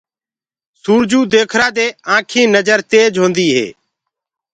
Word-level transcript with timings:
سورجو 0.81 1.21
ديکرآ 1.33 1.67
دي 1.77 1.87
آنٚکينٚ 2.15 2.53
نجر 2.55 2.79
تيج 2.91 3.11
هونٚدي 3.21 3.47
هي 3.55 3.67